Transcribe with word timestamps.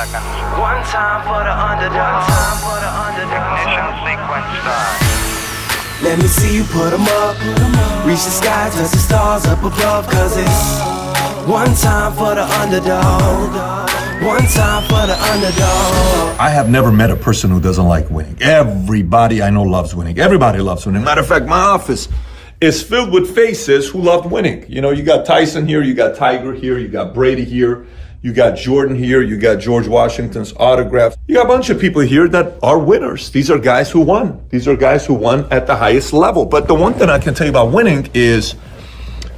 seconds. 0.00 0.24
One 0.56 0.80
time 0.88 1.20
for 1.28 1.40
the 1.44 1.52
underdog. 1.52 2.24
Time 2.24 2.58
for 2.64 2.78
the 2.80 2.90
underdog. 3.04 3.60
Ignition 3.60 3.88
sequence 4.04 4.48
start. 4.60 4.96
Let 6.02 6.16
me 6.18 6.28
see 6.28 6.56
you 6.56 6.64
put 6.64 6.92
'em 6.92 7.06
up. 7.22 7.36
Reach 8.06 8.24
the 8.24 8.34
sky, 8.40 8.70
touch 8.72 8.90
the 8.90 9.02
stars 9.08 9.44
up 9.46 9.62
above. 9.62 10.08
Cause 10.08 10.36
it's 10.36 10.62
one 11.46 11.74
time 11.74 12.12
for 12.14 12.34
the 12.34 12.46
underdog. 12.60 13.50
One 14.22 14.46
time 14.60 14.82
for 14.90 15.04
the 15.10 15.16
underdog. 15.32 16.38
I 16.38 16.50
have 16.50 16.68
never 16.68 16.90
met 16.92 17.10
a 17.10 17.16
person 17.16 17.50
who 17.50 17.60
doesn't 17.60 17.88
like 17.94 18.10
winning. 18.10 18.36
Everybody 18.40 19.42
I 19.42 19.50
know 19.50 19.62
loves 19.62 19.94
winning. 19.94 20.18
Everybody 20.18 20.60
loves 20.60 20.86
winning. 20.86 21.04
Matter 21.04 21.22
of 21.22 21.26
fact, 21.26 21.46
my 21.46 21.60
office 21.76 22.08
is 22.60 22.82
filled 22.82 23.10
with 23.10 23.34
faces 23.34 23.88
who 23.88 24.02
loved 24.02 24.30
winning. 24.30 24.70
You 24.70 24.82
know, 24.82 24.90
you 24.90 25.02
got 25.02 25.24
Tyson 25.24 25.66
here, 25.66 25.82
you 25.82 25.94
got 25.94 26.16
Tiger 26.16 26.52
here, 26.52 26.78
you 26.78 26.88
got 26.88 27.14
Brady 27.14 27.44
here, 27.44 27.86
you 28.20 28.34
got 28.34 28.58
Jordan 28.58 28.94
here, 28.94 29.22
you 29.22 29.38
got 29.38 29.60
George 29.60 29.88
Washington's 29.88 30.52
autograph. 30.58 31.16
You 31.26 31.36
got 31.36 31.46
a 31.46 31.48
bunch 31.48 31.70
of 31.70 31.80
people 31.80 32.02
here 32.02 32.28
that 32.28 32.58
are 32.62 32.78
winners. 32.78 33.30
These 33.30 33.50
are 33.50 33.58
guys 33.58 33.90
who 33.90 34.00
won. 34.00 34.46
These 34.50 34.68
are 34.68 34.76
guys 34.76 35.06
who 35.06 35.14
won 35.14 35.50
at 35.50 35.66
the 35.66 35.74
highest 35.74 36.12
level. 36.12 36.44
But 36.44 36.68
the 36.68 36.74
one 36.74 36.92
thing 36.92 37.08
I 37.08 37.18
can 37.18 37.32
tell 37.32 37.46
you 37.46 37.50
about 37.50 37.72
winning 37.72 38.10
is 38.12 38.56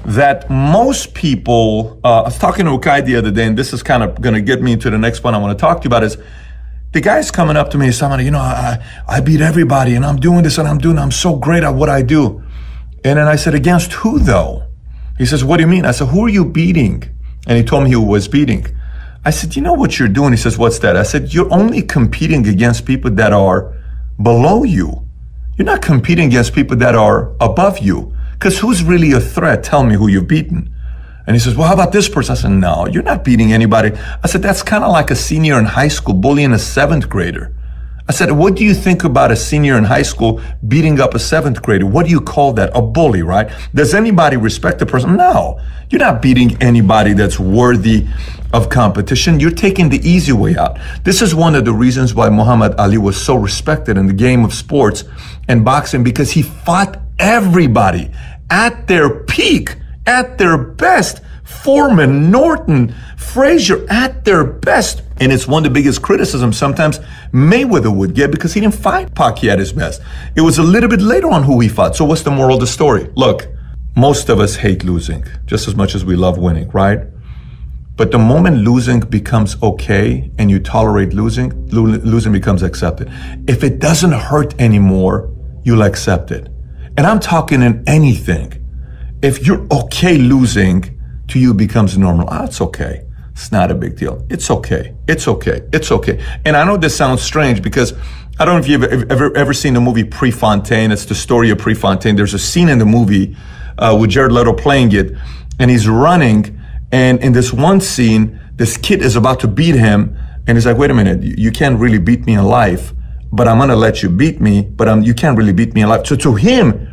that 0.05 0.51
most 0.51 1.15
people, 1.15 2.01
uh, 2.03 2.23
I 2.23 2.25
was 2.25 2.39
talking 2.39 2.65
to 2.65 2.73
a 2.73 2.79
guy 2.81 3.03
the 3.03 3.15
other 3.15 3.31
day, 3.31 3.47
and 3.47 3.57
this 3.57 3.73
is 3.73 3.85
kind 3.85 4.03
of 4.03 4.21
going 4.21 4.35
to 4.35 4.41
get 4.41 4.61
me 4.61 4.73
into 4.73 4.91
the 4.91 4.99
next 4.99 5.23
one 5.23 5.33
I 5.33 5.39
want 5.39 5.57
to 5.57 5.61
talk 5.61 5.81
to 5.83 5.85
you 5.85 5.89
about 5.91 6.03
is 6.03 6.17
the 6.91 7.01
guy's 7.01 7.31
coming 7.31 7.57
up 7.57 7.71
to 7.71 7.79
me 7.79 7.93
saying, 7.93 8.19
you 8.21 8.33
know, 8.33 8.41
I, 8.41 8.85
I 9.09 9.21
beat 9.21 9.41
everybody 9.41 9.95
and 9.95 10.05
I'm 10.05 10.17
doing 10.17 10.43
this 10.43 10.59
and 10.59 10.67
I'm 10.67 10.79
doing, 10.79 10.99
I'm 10.99 11.13
so 11.13 11.37
great 11.37 11.63
at 11.63 11.71
what 11.71 11.89
I 11.89 12.03
do. 12.03 12.42
And 13.05 13.19
then 13.19 13.29
I 13.29 13.37
said, 13.37 13.55
against 13.55 13.93
who 13.93 14.19
though? 14.19 14.65
He 15.19 15.27
says, 15.27 15.45
what 15.45 15.57
do 15.59 15.63
you 15.63 15.69
mean? 15.69 15.85
I 15.85 15.91
said, 15.91 16.09
who 16.09 16.25
are 16.25 16.29
you 16.29 16.45
beating? 16.45 17.03
And 17.47 17.59
he 17.59 17.65
told 17.65 17.85
me 17.85 17.91
who 17.91 18.03
was 18.03 18.29
beating. 18.29 18.67
I 19.25 19.31
said, 19.31 19.55
you 19.55 19.63
know 19.63 19.75
what 19.75 19.99
you're 19.99 20.09
doing? 20.09 20.33
He 20.33 20.37
says, 20.37 20.59
what's 20.59 20.79
that? 20.81 20.97
I 20.97 21.03
said, 21.03 21.33
you're 21.33 21.53
only 21.53 21.83
competing 21.83 22.47
against 22.49 22.87
people 22.87 23.11
that 23.13 23.33
are 23.33 23.73
below 24.21 24.65
you. 24.65 25.07
You're 25.57 25.67
not 25.67 25.83
competing 25.83 26.27
against 26.27 26.55
people 26.55 26.77
that 26.79 26.95
are 26.95 27.35
above 27.41 27.79
you. 27.79 28.15
Because 28.33 28.59
who's 28.59 28.83
really 28.83 29.13
a 29.13 29.21
threat? 29.21 29.63
Tell 29.63 29.85
me 29.85 29.95
who 29.95 30.09
you've 30.09 30.27
beaten. 30.27 30.75
And 31.27 31.37
he 31.37 31.41
says, 31.41 31.55
well, 31.55 31.69
how 31.69 31.75
about 31.75 31.93
this 31.93 32.09
person? 32.09 32.33
I 32.33 32.37
said, 32.37 32.51
no, 32.51 32.87
you're 32.89 33.05
not 33.05 33.23
beating 33.23 33.53
anybody. 33.53 33.93
I 34.23 34.27
said, 34.27 34.43
that's 34.43 34.63
kind 34.63 34.83
of 34.83 34.91
like 34.91 35.13
a 35.13 35.17
senior 35.17 35.59
in 35.59 35.67
high 35.67 35.89
school 35.89 36.15
bullying 36.15 36.53
a 36.53 36.59
seventh 36.59 37.09
grader. 37.09 37.55
I 38.09 38.13
said, 38.13 38.33
what 38.33 38.57
do 38.57 38.65
you 38.65 38.75
think 38.75 39.05
about 39.05 39.31
a 39.31 39.37
senior 39.37 39.79
in 39.79 39.85
high 39.85 40.03
school 40.03 40.41
beating 40.67 41.01
up 41.01 41.15
a 41.15 41.19
seventh 41.19 41.63
grader? 41.63 41.87
What 41.87 42.07
do 42.07 42.11
you 42.11 42.21
call 42.21 42.53
that? 42.55 42.71
A 42.75 42.83
bully, 42.83 43.23
right? 43.23 43.51
Does 43.75 43.95
anybody 43.95 44.37
respect 44.37 44.81
the 44.81 44.87
person? 44.87 45.17
No. 45.17 45.61
You're 45.89 46.01
not 46.01 46.21
beating 46.21 46.61
anybody 46.63 47.13
that's 47.13 47.39
worthy 47.39 48.07
of 48.53 48.69
competition. 48.69 49.39
You're 49.41 49.51
taking 49.51 49.89
the 49.89 49.99
easy 50.09 50.33
way 50.33 50.57
out. 50.57 50.79
This 51.05 51.23
is 51.23 51.35
one 51.35 51.55
of 51.55 51.65
the 51.65 51.73
reasons 51.73 52.15
why 52.15 52.29
Muhammad 52.29 52.75
Ali 52.75 52.99
was 52.99 53.23
so 53.23 53.35
respected 53.37 53.97
in 53.97 54.07
the 54.07 54.13
game 54.13 54.45
of 54.45 54.53
sports 54.53 55.05
and 55.49 55.65
boxing 55.65 56.03
because 56.03 56.31
he 56.31 56.43
fought 56.43 57.01
everybody 57.19 58.11
at 58.51 58.87
their 58.87 59.11
peak, 59.25 59.77
at 60.07 60.39
their 60.39 60.57
best. 60.59 61.21
Foreman, 61.45 62.31
Norton, 62.31 62.95
Frazier 63.17 63.87
at 63.91 64.25
their 64.25 64.45
best. 64.45 65.03
And 65.21 65.33
it's 65.33 65.47
one 65.47 65.65
of 65.65 65.73
the 65.73 65.75
biggest 65.75 66.03
criticisms 66.03 66.57
sometimes 66.57 66.99
Mayweather 67.33 67.95
would 67.95 68.15
get 68.15 68.31
because 68.31 68.55
he 68.55 68.61
didn't 68.61 68.75
fight 68.75 69.15
Pacquiao 69.15 69.53
at 69.53 69.59
his 69.59 69.73
best. 69.73 70.01
It 70.35 70.41
was 70.41 70.59
a 70.59 70.63
little 70.63 70.89
bit 70.89 71.01
later 71.01 71.31
on 71.31 71.43
who 71.45 71.61
he 71.61 71.69
fought. 71.69 71.95
So 71.95 72.05
what's 72.05 72.23
the 72.23 72.31
moral 72.31 72.55
of 72.55 72.61
the 72.61 72.67
story? 72.67 73.11
Look, 73.15 73.47
most 73.97 74.29
of 74.29 74.41
us 74.41 74.57
hate 74.57 74.85
losing 74.85 75.25
just 75.47 75.69
as 75.69 75.75
much 75.77 75.95
as 75.95 76.05
we 76.05 76.17
love 76.17 76.39
winning, 76.39 76.69
right? 76.71 77.01
But 77.97 78.11
the 78.11 78.19
moment 78.19 78.59
losing 78.59 79.01
becomes 79.01 79.63
okay 79.63 80.31
and 80.39 80.51
you 80.51 80.59
tolerate 80.59 81.13
losing, 81.13 81.69
lo- 81.69 81.83
losing 81.83 82.33
becomes 82.33 82.63
accepted. 82.63 83.13
If 83.47 83.63
it 83.63 83.79
doesn't 83.81 84.13
hurt 84.13 84.59
anymore, 84.61 85.31
you'll 85.63 85.83
accept 85.83 86.31
it. 86.31 86.49
And 86.97 87.07
I'm 87.07 87.21
talking 87.21 87.63
in 87.63 87.85
anything. 87.87 88.62
If 89.23 89.47
you're 89.47 89.65
okay 89.71 90.19
losing, 90.19 90.99
to 91.29 91.39
you 91.39 91.55
becomes 91.55 91.97
normal. 91.97 92.29
Ah, 92.29 92.45
it's 92.45 92.61
okay. 92.61 93.07
It's 93.31 93.53
not 93.53 93.71
a 93.71 93.75
big 93.75 93.97
deal. 93.97 94.27
It's 94.29 94.51
okay. 94.51 94.95
It's 95.09 95.27
okay. 95.29 95.63
It's 95.73 95.91
okay. 95.91 96.23
And 96.45 96.57
I 96.57 96.65
know 96.65 96.77
this 96.77 96.97
sounds 96.97 97.23
strange 97.23 97.63
because 97.63 97.95
I 98.39 98.45
don't 98.45 98.55
know 98.55 98.61
if 98.61 98.69
you've 98.69 98.85
ever, 98.85 99.35
ever, 99.37 99.55
seen 99.55 99.75
the 99.75 99.81
movie 99.81 100.05
Prefontaine. 100.05 100.91
It's 100.91 101.07
the 101.07 101.15
story 101.15 101.51
of 101.51 101.59
Prefontaine. 101.59 102.17
There's 102.17 102.35
a 102.35 102.39
scene 102.39 102.69
in 102.69 102.79
the 102.79 102.85
movie 102.85 103.37
uh, 103.79 103.97
with 103.99 104.11
Jared 104.11 104.33
Leto 104.33 104.53
playing 104.53 104.93
it, 104.93 105.13
and 105.59 105.71
he's 105.71 105.89
running. 105.89 106.59
And 106.91 107.23
in 107.23 107.33
this 107.33 107.53
one 107.53 107.81
scene, 107.81 108.41
this 108.57 108.77
kid 108.77 109.01
is 109.03 109.17
about 109.17 109.41
to 109.41 109.49
beat 109.49 109.77
him, 109.77 110.17
and 110.47 110.57
he's 110.57 110.67
like, 110.67 110.77
"Wait 110.77 110.91
a 110.91 110.95
minute, 110.95 111.23
you 111.23 111.51
can't 111.51 111.79
really 111.79 111.99
beat 111.99 112.27
me 112.27 112.35
in 112.35 112.45
life, 112.45 112.93
but 113.33 113.49
I'm 113.49 113.59
gonna 113.59 113.77
let 113.77 114.03
you 114.03 114.11
beat 114.11 114.41
me. 114.41 114.63
But 114.63 114.89
um, 114.89 115.03
you 115.03 115.15
can't 115.15 115.39
really 115.39 115.53
beat 115.53 115.75
me 115.75 115.83
in 115.83 115.89
life." 115.89 116.07
So 116.07 116.17
to 116.17 116.35
him, 116.35 116.92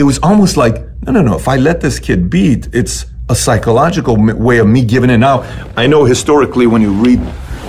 it 0.00 0.04
was 0.04 0.18
almost 0.22 0.56
like, 0.56 0.76
"No, 1.04 1.12
no, 1.12 1.22
no. 1.22 1.34
If 1.36 1.46
I 1.46 1.56
let 1.56 1.82
this 1.82 1.98
kid 1.98 2.30
beat, 2.30 2.68
it's 2.72 3.04
a 3.28 3.34
psychological 3.34 4.16
way 4.16 4.58
of 4.58 4.66
me 4.66 4.84
giving 4.84 5.10
it. 5.10 5.18
Now, 5.18 5.42
I 5.76 5.86
know 5.86 6.04
historically 6.04 6.66
when 6.66 6.82
you 6.82 6.90
read, 6.90 7.20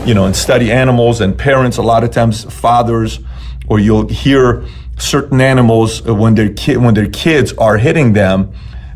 you 0.06 0.14
know, 0.16 0.26
and 0.26 0.36
study 0.36 0.72
animals 0.72 1.22
and 1.22 1.38
parents, 1.38 1.78
a 1.78 1.84
lot 1.84 2.04
of 2.04 2.12
times 2.12 2.46
fathers, 2.46 3.20
or 3.68 3.78
you'll 3.80 4.08
hear 4.08 4.66
certain 4.98 5.40
animals 5.42 6.08
uh, 6.08 6.16
when 6.16 6.34
their 6.36 6.52
kid 6.54 6.78
when 6.78 6.94
their 6.94 7.10
kids 7.10 7.54
are 7.54 7.78
hitting 7.78 8.14
them, 8.14 8.54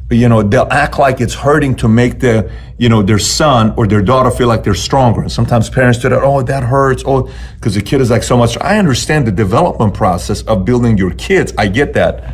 you 0.09 0.29
know, 0.29 0.41
they'll 0.41 0.72
act 0.72 0.97
like 0.97 1.19
it's 1.19 1.34
hurting 1.34 1.75
to 1.75 1.88
make 1.88 2.19
the, 2.19 2.51
you 2.78 2.90
know, 2.90 3.01
their 3.01 3.19
son 3.19 3.74
or 3.78 3.85
their 3.85 4.01
daughter 4.01 4.31
feel 4.31 4.47
like 4.47 4.63
they're 4.63 4.84
stronger. 4.90 5.22
And 5.22 5.31
sometimes 5.31 5.69
parents 5.69 6.00
do 6.00 6.09
that. 6.09 6.22
Oh, 6.24 6.41
that 6.41 6.63
hurts. 6.63 7.03
Oh, 7.06 7.29
because 7.56 7.75
the 7.75 7.81
kid 7.81 8.01
is 8.01 8.09
like 8.09 8.24
so 8.24 8.38
much. 8.38 8.57
I 8.62 8.78
understand 8.78 9.28
the 9.28 9.31
development 9.31 9.94
process 9.94 10.41
of 10.44 10.63
building 10.63 10.97
your 10.97 11.13
kids. 11.16 11.53
I 11.57 11.68
get 11.68 11.94
that. 11.94 12.34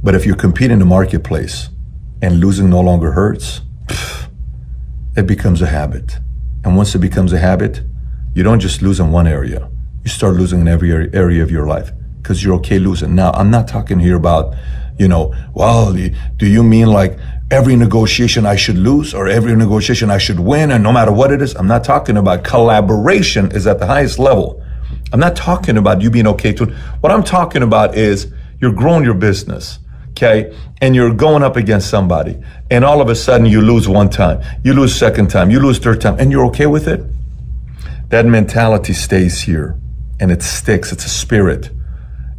But 0.00 0.14
if 0.14 0.24
you 0.24 0.36
compete 0.36 0.70
in 0.70 0.78
the 0.78 0.84
marketplace 0.84 1.70
and 2.22 2.38
losing 2.38 2.70
no 2.70 2.80
longer 2.80 3.12
hurts, 3.12 3.62
it 5.16 5.26
becomes 5.26 5.60
a 5.60 5.66
habit. 5.66 6.18
And 6.64 6.76
once 6.76 6.94
it 6.94 7.00
becomes 7.00 7.32
a 7.32 7.38
habit, 7.38 7.82
you 8.32 8.44
don't 8.44 8.60
just 8.60 8.80
lose 8.80 9.00
in 9.00 9.10
one 9.10 9.26
area. 9.26 9.68
You 10.04 10.10
start 10.10 10.36
losing 10.36 10.60
in 10.60 10.68
every 10.68 10.92
area 10.92 11.42
of 11.42 11.50
your 11.50 11.66
life 11.66 11.90
because 12.22 12.44
you're 12.44 12.54
okay 12.56 12.78
losing. 12.78 13.16
Now, 13.16 13.32
I'm 13.32 13.50
not 13.50 13.66
talking 13.66 13.98
here 13.98 14.14
about, 14.14 14.54
you 15.00 15.08
know, 15.08 15.34
well, 15.52 15.92
do 15.92 16.46
you 16.46 16.62
mean 16.62 16.86
like 16.86 17.18
every 17.50 17.74
negotiation 17.74 18.46
I 18.46 18.54
should 18.54 18.78
lose 18.78 19.14
or 19.14 19.26
every 19.26 19.56
negotiation 19.56 20.12
I 20.12 20.18
should 20.18 20.38
win 20.38 20.70
and 20.70 20.84
no 20.84 20.92
matter 20.92 21.10
what 21.10 21.32
it 21.32 21.42
is? 21.42 21.56
I'm 21.56 21.66
not 21.66 21.82
talking 21.82 22.16
about 22.16 22.44
collaboration 22.44 23.50
is 23.50 23.66
at 23.66 23.80
the 23.80 23.86
highest 23.86 24.20
level. 24.20 24.64
I'm 25.12 25.18
not 25.18 25.34
talking 25.34 25.76
about 25.76 26.02
you 26.02 26.10
being 26.10 26.28
okay 26.28 26.52
to 26.52 26.66
What 27.00 27.10
I'm 27.10 27.24
talking 27.24 27.62
about 27.64 27.96
is 27.96 28.32
you're 28.60 28.72
growing 28.72 29.02
your 29.02 29.14
business 29.14 29.80
okay, 30.18 30.56
and 30.80 30.94
you're 30.94 31.14
going 31.14 31.42
up 31.42 31.56
against 31.56 31.88
somebody, 31.88 32.38
and 32.70 32.84
all 32.84 33.00
of 33.00 33.08
a 33.08 33.14
sudden 33.14 33.46
you 33.46 33.60
lose 33.60 33.88
one 33.88 34.10
time, 34.10 34.42
you 34.64 34.74
lose 34.74 34.94
second 34.94 35.30
time, 35.30 35.50
you 35.50 35.60
lose 35.60 35.78
third 35.78 36.00
time, 36.00 36.18
and 36.18 36.30
you're 36.30 36.44
okay 36.46 36.66
with 36.66 36.88
it, 36.88 37.00
that 38.10 38.26
mentality 38.26 38.92
stays 38.92 39.42
here 39.42 39.78
and 40.20 40.32
it 40.32 40.42
sticks. 40.42 40.92
It's 40.92 41.04
a 41.04 41.08
spirit. 41.08 41.70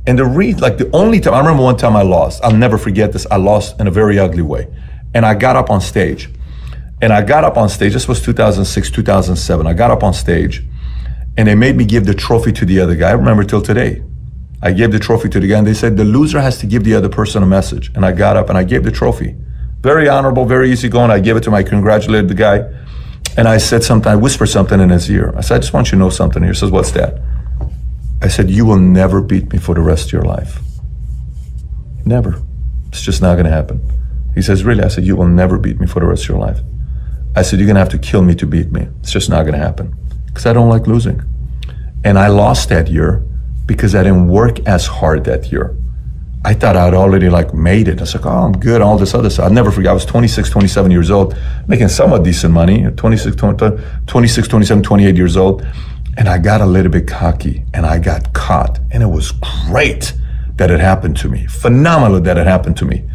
And 0.08 0.18
the 0.18 0.26
read, 0.26 0.60
like 0.60 0.78
the 0.78 0.90
only 0.92 1.20
time 1.20 1.36
I 1.36 1.40
remember 1.40 1.64
one 1.64 1.78
time 1.78 1.96
I 1.96 2.02
lost, 2.02 2.44
I'll 2.44 2.56
never 2.56 2.78
forget 2.78 3.14
this. 3.14 3.28
I 3.30 3.38
lost 3.38 3.80
in 3.80 3.88
a 3.88 3.92
very 3.92 4.18
ugly 4.18 4.42
way. 4.42 4.68
And 5.14 5.26
I 5.26 5.36
got 5.36 5.56
up 5.56 5.70
on 5.70 5.80
stage. 5.80 6.30
And 7.02 7.14
I 7.14 7.22
got 7.22 7.44
up 7.44 7.56
on 7.56 7.70
stage. 7.70 7.94
This 7.94 8.08
was 8.08 8.22
2006, 8.22 8.92
2007. 8.92 9.68
I 9.68 9.74
got 9.74 9.92
up 9.92 10.04
on 10.04 10.14
stage 10.14 10.64
and 11.38 11.48
they 11.48 11.56
made 11.56 11.78
me 11.78 11.86
give 11.86 12.06
the 12.06 12.14
trophy 12.14 12.52
to 12.54 12.66
the 12.66 12.80
other 12.80 12.96
guy. 12.96 13.10
I 13.10 13.14
remember 13.14 13.44
till 13.44 13.62
today. 13.62 14.02
I 14.62 14.72
gave 14.74 14.92
the 14.92 15.00
trophy 15.00 15.30
to 15.30 15.40
the 15.40 15.48
guy, 15.48 15.58
and 15.58 15.68
they 15.68 15.74
said 15.74 15.96
the 15.96 16.04
loser 16.04 16.42
has 16.42 16.58
to 16.60 16.68
give 16.68 16.84
the 16.84 16.94
other 16.94 17.10
person 17.10 17.44
a 17.44 17.46
message. 17.46 17.92
And 17.96 18.06
I 18.06 18.12
got 18.12 18.36
up 18.36 18.50
and 18.50 18.58
I 18.58 18.64
gave 18.64 18.84
the 18.84 18.92
trophy. 18.92 19.36
Very 19.82 20.10
honorable, 20.10 20.46
very 20.46 20.70
easy 20.72 20.90
going. 20.90 21.12
I 21.12 21.20
gave 21.20 21.38
it 21.38 21.42
to 21.42 21.50
him. 21.50 21.54
I 21.54 21.64
congratulated 21.64 22.30
the 22.30 22.36
guy. 22.36 22.70
And 23.38 23.48
I 23.48 23.58
said 23.58 23.84
something, 23.84 24.12
I 24.12 24.18
whispered 24.18 24.48
something 24.48 24.82
in 24.82 24.90
his 24.90 25.10
ear. 25.10 25.34
I 25.38 25.42
said, 25.42 25.56
I 25.56 25.60
just 25.60 25.72
want 25.72 25.88
you 25.88 25.92
to 25.92 25.98
know 25.98 26.10
something. 26.10 26.44
He 26.44 26.54
says, 26.54 26.72
What's 26.72 26.92
that? 26.92 27.22
I 28.22 28.28
said, 28.28 28.50
You 28.50 28.66
will 28.66 28.80
never 28.80 29.22
beat 29.22 29.54
me 29.54 29.60
for 29.60 29.76
the 29.76 29.82
rest 29.82 30.08
of 30.08 30.12
your 30.14 30.24
life. 30.24 30.60
Never. 32.06 32.42
It's 32.90 33.02
just 33.02 33.22
not 33.22 33.36
going 33.36 33.46
to 33.46 33.52
happen. 33.52 33.82
He 34.36 34.42
says, 34.42 34.66
Really? 34.66 34.84
I 34.84 34.90
said, 34.90 35.06
You 35.06 35.16
will 35.16 35.28
never 35.28 35.58
beat 35.58 35.80
me 35.80 35.88
for 35.88 36.02
the 36.02 36.08
rest 36.08 36.24
of 36.24 36.30
your 36.30 36.40
life. 36.40 36.60
I 37.36 37.44
said, 37.44 37.60
You're 37.60 37.68
going 37.68 37.76
to 37.76 37.82
have 37.82 37.90
to 37.90 37.98
kill 38.00 38.24
me 38.24 38.36
to 38.36 38.46
beat 38.46 38.72
me. 38.74 38.90
It's 39.00 39.12
just 39.12 39.30
not 39.30 39.44
going 39.44 39.54
to 39.54 39.60
happen. 39.60 39.96
Because 40.26 40.46
I 40.46 40.52
don't 40.52 40.70
like 40.70 40.86
losing. 40.86 41.22
And 42.04 42.20
I 42.20 42.28
lost 42.28 42.68
that 42.70 42.90
year 42.90 43.24
because 43.70 43.94
I 43.94 44.02
didn't 44.02 44.28
work 44.28 44.60
as 44.68 44.88
hard 44.88 45.26
that 45.26 45.52
year. 45.52 45.78
I 46.44 46.56
thought 46.56 46.76
I'd 46.76 46.96
already 46.96 47.30
like 47.30 47.54
made 47.54 47.88
it. 47.88 48.00
I 48.00 48.02
was 48.02 48.16
like, 48.16 48.26
oh, 48.26 48.46
I'm 48.46 48.54
good, 48.54 48.82
all 48.82 48.98
this 48.98 49.14
other 49.14 49.30
stuff. 49.30 49.46
I'll 49.46 49.54
never 49.54 49.70
forget. 49.70 49.92
I 49.92 49.94
was 49.94 50.06
26, 50.06 50.50
27 50.50 50.90
years 50.90 51.12
old, 51.12 51.38
making 51.68 51.90
somewhat 51.90 52.24
decent 52.24 52.52
money, 52.52 52.90
26, 52.90 53.36
20, 53.36 53.78
26, 54.08 54.48
27, 54.48 54.84
28 54.84 55.16
years 55.16 55.38
old. 55.38 55.64
And 56.18 56.28
I 56.28 56.40
got 56.40 56.62
a 56.62 56.66
little 56.66 56.92
bit 56.92 57.08
cocky 57.08 57.64
and 57.76 57.86
I 57.86 58.00
got 58.00 58.34
caught. 58.34 58.80
And 58.90 59.04
it 59.04 59.08
was 59.08 59.34
great 59.68 60.14
that 60.56 60.72
it 60.72 60.80
happened 60.80 61.18
to 61.18 61.30
me. 61.30 61.46
Phenomenal 61.46 62.20
that 62.22 62.40
it 62.40 62.48
happened 62.48 62.78
to 62.78 62.86
me. 62.86 63.08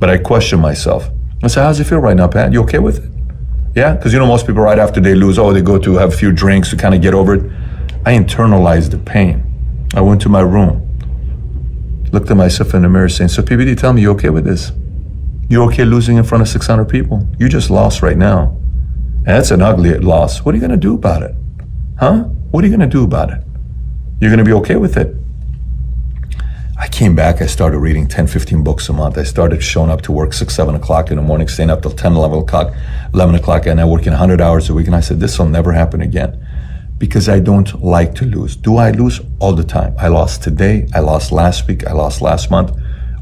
But 0.00 0.10
I 0.10 0.18
questioned 0.18 0.60
myself. 0.60 1.08
I 1.44 1.46
said, 1.46 1.62
how's 1.62 1.78
it 1.78 1.84
feel 1.84 2.00
right 2.00 2.16
now, 2.16 2.26
Pat? 2.26 2.52
You 2.52 2.62
okay 2.62 2.80
with 2.80 3.04
it? 3.04 3.10
Yeah, 3.76 3.94
because 3.94 4.12
you 4.12 4.18
know 4.18 4.26
most 4.26 4.44
people 4.44 4.62
right 4.62 4.80
after 4.80 5.00
they 5.00 5.14
lose, 5.14 5.38
oh, 5.38 5.52
they 5.52 5.62
go 5.62 5.78
to 5.78 5.94
have 5.98 6.12
a 6.12 6.16
few 6.16 6.32
drinks 6.32 6.70
to 6.70 6.76
kind 6.76 6.96
of 6.96 7.00
get 7.00 7.14
over 7.14 7.34
it. 7.34 7.52
I 8.04 8.14
internalized 8.14 8.90
the 8.90 8.98
pain. 8.98 9.49
I 9.92 10.00
went 10.00 10.20
to 10.22 10.28
my 10.28 10.40
room, 10.40 10.86
looked 12.12 12.30
at 12.30 12.36
myself 12.36 12.74
in 12.74 12.82
the 12.82 12.88
mirror, 12.88 13.08
saying, 13.08 13.28
"So 13.28 13.42
PBD, 13.42 13.74
tell 13.74 13.92
me 13.92 14.02
you 14.02 14.10
okay 14.12 14.30
with 14.30 14.44
this? 14.44 14.70
You 15.48 15.64
okay 15.64 15.84
losing 15.84 16.16
in 16.16 16.22
front 16.22 16.42
of 16.42 16.48
600 16.48 16.84
people? 16.84 17.26
You 17.38 17.48
just 17.48 17.70
lost 17.70 18.00
right 18.00 18.16
now, 18.16 18.56
that's 19.24 19.50
an 19.50 19.62
ugly 19.62 19.98
loss. 19.98 20.44
What 20.44 20.54
are 20.54 20.58
you 20.58 20.60
gonna 20.60 20.76
do 20.76 20.94
about 20.94 21.22
it? 21.22 21.34
Huh? 21.98 22.24
What 22.52 22.62
are 22.62 22.68
you 22.68 22.72
gonna 22.72 22.86
do 22.86 23.02
about 23.02 23.30
it? 23.30 23.42
You're 24.20 24.30
gonna 24.30 24.44
be 24.44 24.52
okay 24.52 24.76
with 24.76 24.96
it?" 24.96 25.16
I 26.78 26.86
came 26.86 27.16
back, 27.16 27.42
I 27.42 27.46
started 27.46 27.80
reading 27.80 28.06
10, 28.06 28.28
15 28.28 28.62
books 28.62 28.88
a 28.88 28.92
month. 28.92 29.18
I 29.18 29.24
started 29.24 29.60
showing 29.60 29.90
up 29.90 30.02
to 30.02 30.12
work 30.12 30.32
6, 30.32 30.54
7 30.54 30.76
o'clock 30.76 31.10
in 31.10 31.16
the 31.16 31.22
morning, 31.22 31.48
staying 31.48 31.68
up 31.68 31.82
till 31.82 31.90
10, 31.90 32.14
11 32.14 32.38
o'clock, 32.38 32.72
11 33.12 33.34
o'clock, 33.34 33.66
and 33.66 33.80
I 33.80 33.84
working 33.84 34.12
100 34.12 34.40
hours 34.40 34.70
a 34.70 34.74
week. 34.74 34.86
And 34.86 34.94
I 34.94 35.00
said, 35.00 35.18
this 35.18 35.38
will 35.38 35.48
never 35.48 35.72
happen 35.72 36.00
again 36.00 36.38
because 37.00 37.30
I 37.30 37.40
don't 37.40 37.82
like 37.82 38.14
to 38.16 38.26
lose. 38.26 38.54
Do 38.54 38.76
I 38.76 38.90
lose? 38.90 39.20
All 39.40 39.54
the 39.54 39.64
time. 39.64 39.94
I 39.98 40.08
lost 40.08 40.44
today, 40.44 40.86
I 40.94 41.00
lost 41.00 41.32
last 41.32 41.66
week, 41.66 41.86
I 41.86 41.92
lost 41.92 42.20
last 42.20 42.50
month, 42.50 42.70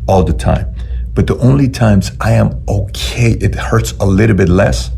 all 0.08 0.24
the 0.24 0.32
time. 0.32 0.74
But 1.14 1.28
the 1.28 1.38
only 1.38 1.68
times 1.68 2.10
I 2.20 2.32
am 2.32 2.62
okay, 2.68 3.30
it 3.40 3.54
hurts 3.54 3.92
a 4.00 4.04
little 4.04 4.36
bit 4.36 4.48
less, 4.48 4.90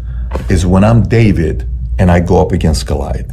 is 0.49 0.65
when 0.65 0.83
I'm 0.83 1.03
David 1.03 1.69
and 1.99 2.11
I 2.11 2.21
go 2.21 2.41
up 2.41 2.53
against 2.53 2.87
Goliath. 2.87 3.31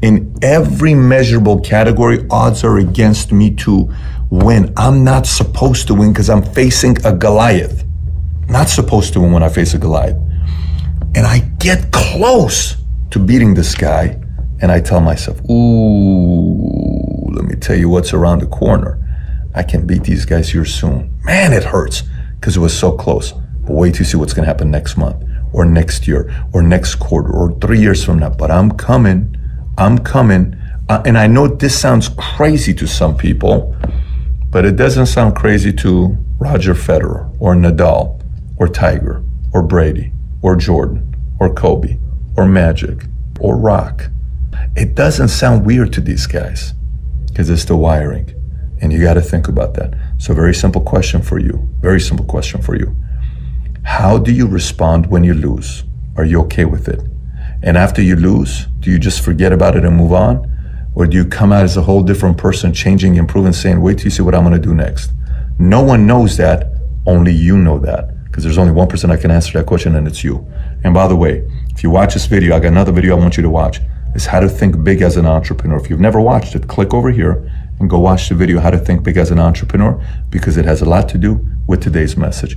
In 0.00 0.32
every 0.42 0.94
measurable 0.94 1.60
category, 1.60 2.24
odds 2.30 2.62
are 2.62 2.78
against 2.78 3.32
me 3.32 3.52
to 3.56 3.92
win. 4.30 4.72
I'm 4.76 5.02
not 5.02 5.26
supposed 5.26 5.88
to 5.88 5.94
win 5.94 6.12
because 6.12 6.30
I'm 6.30 6.42
facing 6.42 7.04
a 7.04 7.12
Goliath. 7.12 7.84
Not 8.48 8.68
supposed 8.68 9.12
to 9.14 9.20
win 9.20 9.32
when 9.32 9.42
I 9.42 9.48
face 9.48 9.74
a 9.74 9.78
Goliath. 9.78 10.16
And 11.16 11.26
I 11.26 11.40
get 11.58 11.90
close 11.90 12.76
to 13.10 13.18
beating 13.18 13.54
this 13.54 13.74
guy, 13.74 14.20
and 14.64 14.72
I 14.72 14.80
tell 14.80 15.02
myself, 15.02 15.38
ooh, 15.50 17.28
let 17.34 17.44
me 17.44 17.54
tell 17.54 17.76
you 17.76 17.90
what's 17.90 18.14
around 18.14 18.38
the 18.38 18.46
corner. 18.46 18.98
I 19.54 19.62
can 19.62 19.86
beat 19.86 20.04
these 20.04 20.24
guys 20.24 20.48
here 20.48 20.64
soon. 20.64 21.20
Man, 21.22 21.52
it 21.52 21.64
hurts 21.64 22.02
because 22.40 22.56
it 22.56 22.60
was 22.60 22.74
so 22.74 22.92
close. 22.92 23.32
But 23.32 23.74
wait 23.74 23.94
to 23.96 24.06
see 24.06 24.16
what's 24.16 24.32
going 24.32 24.44
to 24.44 24.46
happen 24.46 24.70
next 24.70 24.96
month, 24.96 25.22
or 25.52 25.66
next 25.66 26.08
year, 26.08 26.34
or 26.54 26.62
next 26.62 26.94
quarter, 26.94 27.30
or 27.30 27.52
three 27.60 27.78
years 27.78 28.02
from 28.02 28.20
now. 28.20 28.30
But 28.30 28.50
I'm 28.50 28.70
coming. 28.70 29.36
I'm 29.76 29.98
coming. 29.98 30.56
Uh, 30.88 31.02
and 31.04 31.18
I 31.18 31.26
know 31.26 31.46
this 31.46 31.78
sounds 31.78 32.08
crazy 32.16 32.72
to 32.72 32.86
some 32.86 33.18
people, 33.18 33.76
but 34.48 34.64
it 34.64 34.76
doesn't 34.76 35.08
sound 35.08 35.36
crazy 35.36 35.74
to 35.74 36.16
Roger 36.38 36.72
Federer 36.72 37.36
or 37.38 37.54
Nadal 37.54 38.18
or 38.56 38.68
Tiger 38.68 39.22
or 39.52 39.62
Brady 39.62 40.10
or 40.40 40.56
Jordan 40.56 41.14
or 41.38 41.52
Kobe 41.52 41.98
or 42.34 42.46
Magic 42.46 43.04
or 43.40 43.58
Rock. 43.58 44.08
It 44.76 44.94
doesn't 44.94 45.28
sound 45.28 45.64
weird 45.64 45.92
to 45.94 46.00
these 46.00 46.26
guys 46.26 46.72
because 47.28 47.50
it's 47.50 47.64
the 47.64 47.76
wiring. 47.76 48.32
And 48.80 48.92
you 48.92 49.00
got 49.00 49.14
to 49.14 49.22
think 49.22 49.48
about 49.48 49.74
that. 49.74 49.94
So, 50.18 50.34
very 50.34 50.54
simple 50.54 50.80
question 50.80 51.22
for 51.22 51.38
you. 51.38 51.68
Very 51.80 52.00
simple 52.00 52.26
question 52.26 52.60
for 52.60 52.76
you. 52.76 52.94
How 53.82 54.18
do 54.18 54.32
you 54.32 54.46
respond 54.46 55.06
when 55.06 55.24
you 55.24 55.34
lose? 55.34 55.84
Are 56.16 56.24
you 56.24 56.40
okay 56.42 56.64
with 56.64 56.88
it? 56.88 57.00
And 57.62 57.76
after 57.76 58.02
you 58.02 58.16
lose, 58.16 58.66
do 58.80 58.90
you 58.90 58.98
just 58.98 59.22
forget 59.22 59.52
about 59.52 59.76
it 59.76 59.84
and 59.84 59.96
move 59.96 60.12
on? 60.12 60.50
Or 60.94 61.06
do 61.06 61.16
you 61.16 61.24
come 61.24 61.52
out 61.52 61.64
as 61.64 61.76
a 61.76 61.82
whole 61.82 62.02
different 62.02 62.36
person, 62.36 62.72
changing, 62.72 63.16
improving, 63.16 63.52
saying, 63.52 63.80
wait 63.80 63.98
till 63.98 64.04
you 64.04 64.10
see 64.10 64.22
what 64.22 64.34
I'm 64.34 64.44
going 64.44 64.54
to 64.54 64.60
do 64.60 64.74
next? 64.74 65.12
No 65.58 65.82
one 65.82 66.06
knows 66.06 66.36
that. 66.36 66.72
Only 67.06 67.32
you 67.32 67.56
know 67.56 67.78
that. 67.78 68.24
Because 68.24 68.44
there's 68.44 68.58
only 68.58 68.72
one 68.72 68.88
person 68.88 69.10
that 69.10 69.20
can 69.20 69.30
answer 69.30 69.58
that 69.58 69.66
question, 69.66 69.94
and 69.96 70.06
it's 70.06 70.22
you. 70.22 70.46
And 70.84 70.92
by 70.92 71.08
the 71.08 71.16
way, 71.16 71.48
if 71.70 71.82
you 71.82 71.90
watch 71.90 72.14
this 72.14 72.26
video, 72.26 72.56
I 72.56 72.60
got 72.60 72.68
another 72.68 72.92
video 72.92 73.16
I 73.16 73.20
want 73.20 73.36
you 73.36 73.42
to 73.42 73.50
watch. 73.50 73.80
It's 74.14 74.26
how 74.26 74.38
to 74.38 74.48
think 74.48 74.84
big 74.84 75.02
as 75.02 75.16
an 75.16 75.26
entrepreneur. 75.26 75.76
If 75.76 75.90
you've 75.90 76.00
never 76.00 76.20
watched 76.20 76.54
it, 76.54 76.68
click 76.68 76.94
over 76.94 77.10
here 77.10 77.50
and 77.80 77.90
go 77.90 77.98
watch 77.98 78.28
the 78.28 78.36
video, 78.36 78.60
How 78.60 78.70
to 78.70 78.78
Think 78.78 79.02
Big 79.02 79.16
as 79.16 79.32
an 79.32 79.40
Entrepreneur, 79.40 80.00
because 80.30 80.56
it 80.56 80.64
has 80.64 80.80
a 80.80 80.84
lot 80.84 81.08
to 81.08 81.18
do 81.18 81.44
with 81.66 81.82
today's 81.82 82.16
message. 82.16 82.56